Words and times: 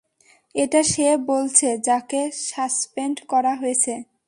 এটা 0.55 0.81
সে 0.83 1.07
বলছে, 1.29 1.67
যাকে 1.87 2.21
সাসপেন্ড 2.47 3.17
করা 3.31 3.53
হয়েছে। 3.55 3.93